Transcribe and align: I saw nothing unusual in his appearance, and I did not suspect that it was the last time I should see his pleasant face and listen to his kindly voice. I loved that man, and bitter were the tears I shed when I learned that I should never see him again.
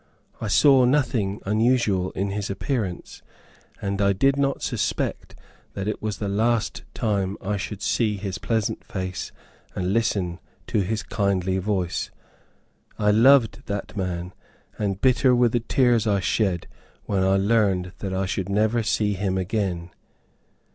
I 0.41 0.47
saw 0.47 0.83
nothing 0.83 1.41
unusual 1.45 2.09
in 2.13 2.31
his 2.31 2.49
appearance, 2.49 3.21
and 3.79 4.01
I 4.01 4.13
did 4.13 4.35
not 4.35 4.63
suspect 4.63 5.35
that 5.75 5.87
it 5.87 6.01
was 6.01 6.17
the 6.17 6.27
last 6.27 6.83
time 6.95 7.37
I 7.39 7.57
should 7.57 7.83
see 7.83 8.17
his 8.17 8.39
pleasant 8.39 8.83
face 8.83 9.31
and 9.75 9.93
listen 9.93 10.39
to 10.65 10.79
his 10.81 11.03
kindly 11.03 11.59
voice. 11.59 12.09
I 12.97 13.11
loved 13.11 13.67
that 13.67 13.95
man, 13.95 14.33
and 14.79 14.99
bitter 14.99 15.35
were 15.35 15.49
the 15.49 15.59
tears 15.59 16.07
I 16.07 16.19
shed 16.19 16.65
when 17.03 17.21
I 17.23 17.37
learned 17.37 17.91
that 17.99 18.11
I 18.11 18.25
should 18.25 18.49
never 18.49 18.81
see 18.81 19.13
him 19.13 19.37
again. 19.37 19.91